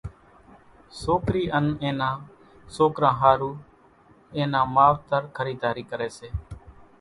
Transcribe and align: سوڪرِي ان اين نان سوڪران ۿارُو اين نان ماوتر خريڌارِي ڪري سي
سوڪرِي 1.01 1.43
ان 1.57 1.65
اين 1.83 1.95
نان 1.99 2.17
سوڪران 2.75 3.15
ۿارُو 3.21 3.51
اين 4.35 4.47
نان 4.53 4.67
ماوتر 4.75 5.23
خريڌارِي 5.35 5.83
ڪري 5.91 6.09
سي 6.17 6.29